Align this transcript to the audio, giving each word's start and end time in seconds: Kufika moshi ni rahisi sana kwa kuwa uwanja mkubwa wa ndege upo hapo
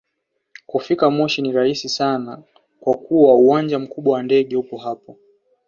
Kufika 0.65 1.09
moshi 1.11 1.41
ni 1.41 1.51
rahisi 1.51 1.89
sana 1.89 2.43
kwa 2.79 2.97
kuwa 2.97 3.35
uwanja 3.35 3.79
mkubwa 3.79 4.13
wa 4.13 4.23
ndege 4.23 4.55
upo 4.55 4.77
hapo 4.77 5.17